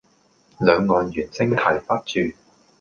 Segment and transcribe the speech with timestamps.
[0.59, 2.35] 兩岸猿聲啼不住